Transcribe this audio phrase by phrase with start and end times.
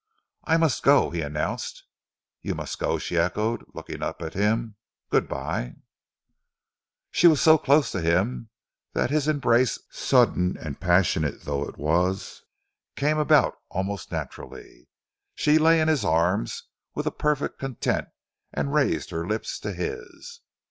[0.45, 1.83] "I must go," he announced.
[2.41, 4.75] "You must go," she echoed, looking up at him.
[5.11, 5.75] "Good bye!"
[7.11, 8.49] She was so close to him
[8.93, 12.41] that his embrace, sudden and passionate though it was,
[12.95, 14.87] came about almost naturally.
[15.35, 16.63] She lay in his arms
[16.95, 18.07] with perfect content
[18.51, 20.39] and raised her lips to his.